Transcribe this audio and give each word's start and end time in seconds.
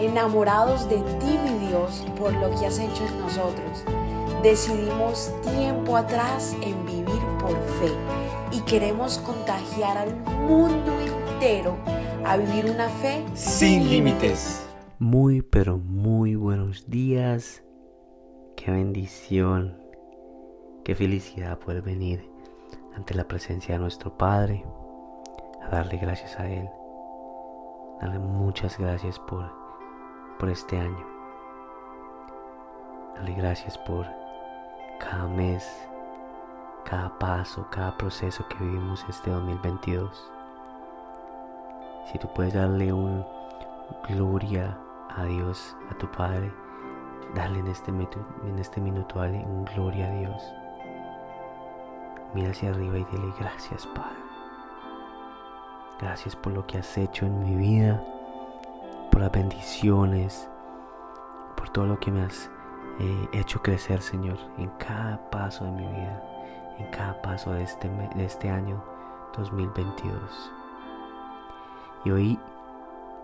enamorados 0.00 0.88
de 0.88 0.96
ti, 0.96 1.38
mi 1.44 1.66
Dios, 1.68 2.04
por 2.18 2.32
lo 2.34 2.50
que 2.50 2.66
has 2.66 2.78
hecho 2.78 3.04
en 3.06 3.20
nosotros. 3.20 3.84
Decidimos 4.42 5.32
tiempo 5.42 5.96
atrás 5.96 6.56
en 6.62 6.84
vivir 6.86 7.20
por 7.40 7.56
fe 7.80 7.92
y 8.52 8.60
queremos 8.60 9.18
contagiar 9.18 9.98
al 9.98 10.14
mundo 10.46 10.92
entero 11.00 11.76
a 12.24 12.36
vivir 12.36 12.70
una 12.70 12.88
fe 12.88 13.24
sin 13.34 13.88
límites. 13.88 14.66
Muy, 14.98 15.42
pero 15.42 15.78
muy 15.78 16.34
buenos 16.34 16.88
días. 16.88 17.62
Qué 18.56 18.70
bendición, 18.70 19.76
qué 20.84 20.94
felicidad 20.94 21.58
poder 21.58 21.82
venir 21.82 22.28
ante 22.94 23.14
la 23.14 23.28
presencia 23.28 23.74
de 23.74 23.80
nuestro 23.80 24.16
Padre 24.16 24.64
a 25.62 25.68
darle 25.68 25.98
gracias 25.98 26.38
a 26.38 26.48
Él. 26.48 26.68
Darle 28.00 28.18
muchas 28.18 28.78
gracias 28.78 29.18
por, 29.18 29.50
por 30.38 30.48
este 30.48 30.78
año. 30.78 31.06
Darle 33.14 33.34
gracias 33.34 33.78
por 33.78 34.06
cada 34.98 35.26
mes, 35.26 35.88
cada 36.84 37.18
paso, 37.18 37.66
cada 37.70 37.96
proceso 37.96 38.46
que 38.48 38.62
vivimos 38.62 39.04
este 39.08 39.30
2022. 39.30 40.30
Si 42.10 42.18
tú 42.18 42.28
puedes 42.34 42.54
darle 42.54 42.92
un 42.92 43.24
gloria 44.08 44.78
a 45.16 45.24
Dios, 45.24 45.76
a 45.90 45.94
tu 45.94 46.10
Padre, 46.10 46.52
dale 47.34 47.58
en 47.58 47.66
este, 47.68 47.90
en 47.90 48.58
este 48.58 48.80
minuto 48.80 49.18
dale 49.18 49.38
un 49.38 49.64
gloria 49.64 50.06
a 50.06 50.10
Dios. 50.10 50.42
Mira 52.34 52.50
hacia 52.50 52.70
arriba 52.70 52.98
y 52.98 53.04
dile 53.04 53.32
gracias, 53.38 53.86
Padre. 53.86 54.16
Gracias 55.98 56.36
por 56.36 56.52
lo 56.52 56.66
que 56.66 56.78
has 56.78 56.98
hecho 56.98 57.24
en 57.24 57.42
mi 57.42 57.56
vida, 57.56 58.02
por 59.16 59.22
las 59.22 59.32
bendiciones, 59.32 60.46
por 61.56 61.70
todo 61.70 61.86
lo 61.86 61.98
que 61.98 62.10
me 62.10 62.20
has 62.20 62.50
eh, 63.00 63.28
hecho 63.32 63.62
crecer, 63.62 64.02
Señor, 64.02 64.36
en 64.58 64.68
cada 64.78 65.30
paso 65.30 65.64
de 65.64 65.70
mi 65.70 65.86
vida, 65.86 66.22
en 66.78 66.90
cada 66.90 67.22
paso 67.22 67.50
de 67.52 67.62
este, 67.62 67.88
de 67.88 68.24
este 68.26 68.50
año 68.50 68.84
2022. 69.34 70.52
Y 72.04 72.10
hoy 72.10 72.38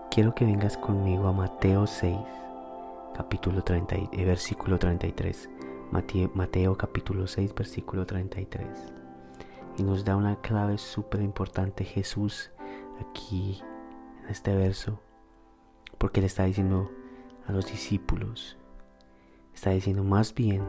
quiero 0.09 0.33
que 0.33 0.45
vengas 0.45 0.77
conmigo 0.77 1.27
a 1.27 1.31
Mateo 1.31 1.85
6, 1.85 2.17
capítulo 3.15 3.63
30, 3.63 3.95
eh, 3.95 4.25
versículo 4.25 4.79
33. 4.79 5.47
Mateo, 6.33 6.75
capítulo 6.75 7.27
6, 7.27 7.53
versículo 7.53 8.07
33. 8.07 8.67
Y 9.77 9.83
nos 9.83 10.03
da 10.03 10.15
una 10.15 10.37
clave 10.37 10.79
súper 10.79 11.21
importante 11.21 11.83
Jesús 11.83 12.49
aquí 12.99 13.61
en 14.23 14.31
este 14.31 14.55
verso. 14.55 14.99
Porque 16.03 16.19
le 16.19 16.27
está 16.27 16.43
diciendo 16.43 16.91
a 17.47 17.53
los 17.53 17.65
discípulos, 17.65 18.57
está 19.55 19.69
diciendo 19.69 20.03
más 20.03 20.35
bien, 20.35 20.61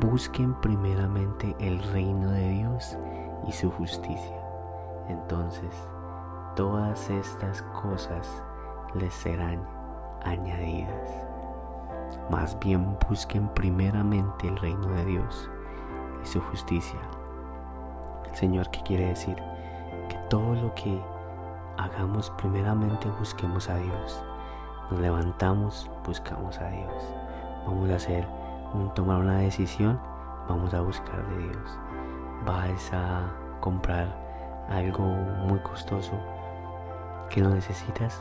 busquen 0.00 0.60
primeramente 0.60 1.54
el 1.60 1.80
reino 1.92 2.32
de 2.32 2.48
Dios 2.48 2.98
y 3.46 3.52
su 3.52 3.70
justicia. 3.70 4.42
Entonces, 5.08 5.72
todas 6.56 7.08
estas 7.10 7.62
cosas 7.80 8.42
les 8.96 9.14
serán 9.14 9.64
añadidas. 10.24 11.10
Más 12.28 12.58
bien 12.58 12.98
busquen 13.08 13.46
primeramente 13.50 14.48
el 14.48 14.56
reino 14.56 14.88
de 14.88 15.04
Dios 15.04 15.48
y 16.24 16.26
su 16.26 16.40
justicia. 16.40 16.98
El 18.28 18.34
Señor, 18.34 18.68
¿qué 18.72 18.80
quiere 18.82 19.06
decir? 19.06 19.36
Que 20.08 20.18
todo 20.28 20.56
lo 20.56 20.74
que 20.74 21.00
hagamos 21.76 22.30
primeramente 22.30 23.08
busquemos 23.18 23.68
a 23.68 23.76
Dios. 23.76 24.22
Nos 24.90 25.00
levantamos, 25.00 25.90
buscamos 26.04 26.58
a 26.58 26.68
Dios. 26.68 26.92
Vamos 27.66 27.90
a 27.90 27.96
hacer 27.96 28.26
un 28.74 28.92
tomar 28.94 29.20
una 29.20 29.38
decisión, 29.38 29.98
vamos 30.48 30.74
a 30.74 30.80
buscar 30.80 31.26
de 31.28 31.38
Dios. 31.48 31.78
Vas 32.44 32.92
a 32.92 33.30
comprar 33.60 34.08
algo 34.68 35.04
muy 35.04 35.58
costoso, 35.60 36.12
que 37.30 37.40
no 37.40 37.50
necesitas, 37.50 38.20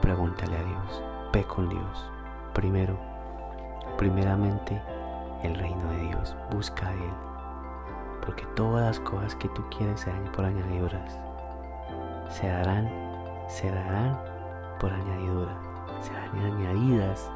pregúntale 0.00 0.56
a 0.56 0.62
Dios, 0.62 1.02
ve 1.32 1.44
con 1.44 1.68
Dios. 1.68 2.10
Primero, 2.52 2.96
primeramente 3.98 4.80
el 5.42 5.54
reino 5.56 5.84
de 5.90 6.08
Dios, 6.08 6.36
busca 6.52 6.88
a 6.88 6.92
Él, 6.92 7.12
porque 8.24 8.46
todas 8.54 8.84
las 8.86 9.00
cosas 9.00 9.34
que 9.34 9.48
tú 9.48 9.62
quieres 9.76 10.00
serán 10.00 10.24
por 10.32 10.44
añadiduras, 10.44 11.18
se 12.32 12.48
darán, 12.48 12.90
se 13.46 13.70
darán 13.70 14.18
por 14.80 14.92
añadidura, 14.92 15.52
serán 16.00 16.54
añadidas 16.54 17.30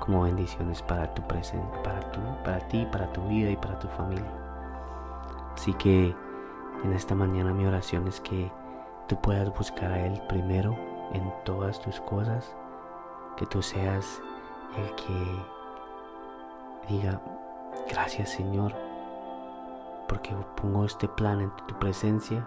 como 0.00 0.22
bendiciones 0.22 0.82
para 0.82 1.12
tu 1.14 1.22
presente, 1.22 1.78
para 1.78 2.00
para 2.44 2.58
ti, 2.68 2.86
para 2.90 3.12
tu 3.12 3.22
vida 3.28 3.50
y 3.50 3.56
para 3.56 3.78
tu 3.78 3.88
familia. 3.88 4.30
Así 5.54 5.72
que 5.74 6.14
en 6.84 6.92
esta 6.92 7.14
mañana 7.14 7.52
mi 7.52 7.66
oración 7.66 8.06
es 8.08 8.20
que 8.20 8.50
tú 9.06 9.16
puedas 9.20 9.52
buscar 9.56 9.92
a 9.92 10.06
Él 10.06 10.20
primero 10.28 10.76
en 11.12 11.32
todas 11.44 11.80
tus 11.80 12.00
cosas, 12.00 12.54
que 13.36 13.46
tú 13.46 13.62
seas 13.62 14.20
el 14.76 14.94
que 14.94 15.42
diga, 16.88 17.20
gracias 17.90 18.30
Señor, 18.30 18.74
porque 20.08 20.34
pongo 20.60 20.84
este 20.84 21.08
plan 21.08 21.40
en 21.40 21.50
tu 21.66 21.78
presencia, 21.78 22.46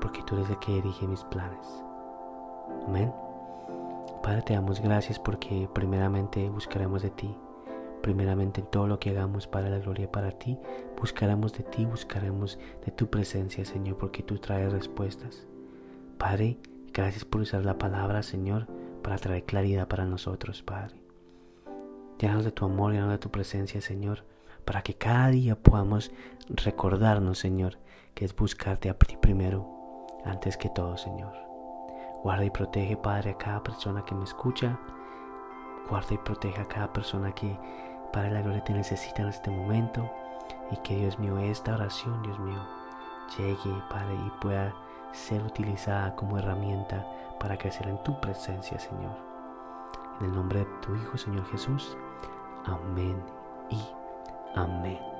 porque 0.00 0.22
tú 0.22 0.36
eres 0.36 0.50
el 0.50 0.58
que 0.58 0.72
dirige 0.72 1.06
mis 1.06 1.24
planes. 1.24 1.84
Amén. 2.86 3.12
Padre, 4.22 4.42
te 4.42 4.54
damos 4.54 4.80
gracias 4.80 5.18
porque 5.18 5.68
primeramente 5.72 6.48
buscaremos 6.50 7.02
de 7.02 7.10
ti. 7.10 7.34
Primeramente 8.02 8.60
en 8.60 8.66
todo 8.66 8.86
lo 8.86 8.98
que 8.98 9.10
hagamos 9.10 9.46
para 9.46 9.68
la 9.68 9.78
gloria 9.78 10.10
para 10.10 10.30
ti, 10.32 10.58
buscaremos 10.98 11.52
de 11.52 11.64
ti, 11.64 11.84
buscaremos 11.84 12.58
de 12.84 12.92
tu 12.92 13.08
presencia, 13.08 13.64
Señor, 13.64 13.98
porque 13.98 14.22
tú 14.22 14.38
traes 14.38 14.72
respuestas. 14.72 15.46
Padre, 16.18 16.58
gracias 16.92 17.24
por 17.24 17.42
usar 17.42 17.64
la 17.64 17.78
palabra, 17.78 18.22
Señor, 18.22 18.66
para 19.02 19.18
traer 19.18 19.44
claridad 19.44 19.88
para 19.88 20.06
nosotros, 20.06 20.62
Padre. 20.62 21.02
Llénanos 22.18 22.44
de 22.44 22.52
tu 22.52 22.64
amor, 22.66 22.92
llénanos 22.92 23.14
de 23.14 23.18
tu 23.18 23.30
presencia, 23.30 23.80
Señor, 23.80 24.24
para 24.64 24.82
que 24.82 24.94
cada 24.94 25.28
día 25.28 25.56
podamos 25.56 26.10
recordarnos, 26.48 27.38
Señor, 27.38 27.78
que 28.14 28.24
es 28.24 28.36
buscarte 28.36 28.90
a 28.90 28.94
ti 28.94 29.16
primero, 29.20 29.79
antes 30.24 30.56
que 30.56 30.68
todo, 30.68 30.96
Señor. 30.96 31.32
Guarda 32.22 32.44
y 32.44 32.50
protege, 32.50 32.96
Padre, 32.96 33.30
a 33.30 33.38
cada 33.38 33.62
persona 33.62 34.04
que 34.04 34.14
me 34.14 34.24
escucha. 34.24 34.78
Guarda 35.88 36.14
y 36.14 36.18
protege 36.18 36.60
a 36.60 36.68
cada 36.68 36.92
persona 36.92 37.32
que, 37.32 37.58
para 38.12 38.30
la 38.30 38.42
gloria, 38.42 38.62
te 38.62 38.74
necesita 38.74 39.22
en 39.22 39.28
este 39.28 39.50
momento. 39.50 40.10
Y 40.70 40.76
que, 40.78 40.96
Dios 40.96 41.18
mío, 41.18 41.38
esta 41.38 41.74
oración, 41.74 42.22
Dios 42.22 42.38
mío, 42.38 42.60
llegue, 43.36 43.82
Padre, 43.88 44.14
y 44.14 44.30
pueda 44.40 44.74
ser 45.12 45.42
utilizada 45.42 46.14
como 46.14 46.38
herramienta 46.38 47.06
para 47.38 47.56
crecer 47.56 47.88
en 47.88 48.02
tu 48.02 48.20
presencia, 48.20 48.78
Señor. 48.78 49.16
En 50.20 50.26
el 50.26 50.34
nombre 50.34 50.60
de 50.60 50.66
tu 50.82 50.94
Hijo, 50.94 51.16
Señor 51.16 51.46
Jesús. 51.46 51.96
Amén 52.66 53.20
y 53.70 53.80
amén. 54.54 55.19